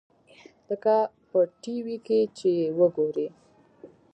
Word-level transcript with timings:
لکه 0.69 0.93
په 1.29 1.39
ټي 1.61 1.75
وي 1.85 1.97
کښې 2.05 2.19
چې 2.37 2.49
يې 2.59 2.67
وګورې. 2.79 3.27